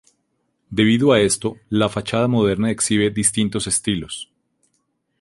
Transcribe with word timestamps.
Debido 0.71 1.13
a 1.13 1.19
esto, 1.19 1.57
la 1.69 1.87
fachada 1.87 2.27
moderna 2.27 2.71
exhibe 2.71 3.11
distintos 3.11 3.67
estilos. 3.67 4.31